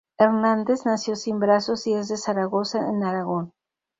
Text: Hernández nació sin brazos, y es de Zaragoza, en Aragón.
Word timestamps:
Hernández 0.17 0.83
nació 0.83 1.15
sin 1.15 1.37
brazos, 1.39 1.85
y 1.85 1.93
es 1.93 2.07
de 2.07 2.17
Zaragoza, 2.17 2.89
en 2.89 3.03
Aragón. 3.03 3.53